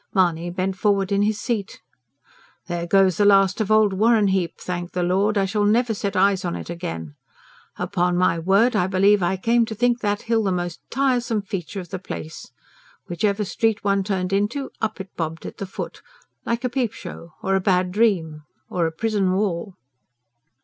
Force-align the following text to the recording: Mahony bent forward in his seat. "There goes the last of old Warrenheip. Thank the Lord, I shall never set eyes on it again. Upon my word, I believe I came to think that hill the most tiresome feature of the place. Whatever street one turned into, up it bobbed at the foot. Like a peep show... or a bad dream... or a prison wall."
Mahony 0.15 0.49
bent 0.49 0.75
forward 0.75 1.11
in 1.11 1.21
his 1.21 1.39
seat. 1.39 1.79
"There 2.65 2.87
goes 2.87 3.17
the 3.17 3.23
last 3.25 3.61
of 3.61 3.69
old 3.71 3.93
Warrenheip. 3.93 4.57
Thank 4.59 4.93
the 4.93 5.03
Lord, 5.03 5.37
I 5.37 5.45
shall 5.45 5.63
never 5.63 5.93
set 5.93 6.15
eyes 6.15 6.43
on 6.43 6.55
it 6.55 6.71
again. 6.71 7.13
Upon 7.77 8.17
my 8.17 8.39
word, 8.39 8.75
I 8.75 8.87
believe 8.87 9.21
I 9.21 9.37
came 9.37 9.63
to 9.67 9.75
think 9.75 9.99
that 9.99 10.23
hill 10.23 10.41
the 10.41 10.51
most 10.51 10.79
tiresome 10.89 11.43
feature 11.43 11.79
of 11.81 11.89
the 11.89 11.99
place. 11.99 12.51
Whatever 13.05 13.45
street 13.45 13.83
one 13.83 14.03
turned 14.03 14.33
into, 14.33 14.71
up 14.81 14.99
it 14.99 15.09
bobbed 15.15 15.45
at 15.45 15.57
the 15.57 15.67
foot. 15.67 16.01
Like 16.47 16.63
a 16.63 16.69
peep 16.69 16.93
show... 16.93 17.33
or 17.43 17.53
a 17.53 17.61
bad 17.61 17.91
dream... 17.91 18.41
or 18.71 18.87
a 18.87 18.91
prison 18.91 19.33
wall." 19.33 19.75